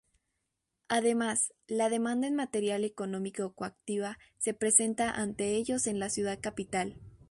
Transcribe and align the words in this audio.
Además, 0.87 1.53
la 1.67 1.87
demanda 1.91 2.25
en 2.27 2.33
materia 2.33 2.75
económico-coactiva 2.75 4.17
se 4.39 4.55
presenta 4.55 5.11
ante 5.11 5.51
ellos 5.55 5.85
en 5.85 5.99
la 5.99 6.09
ciudad 6.09 6.39
capital. 6.41 6.97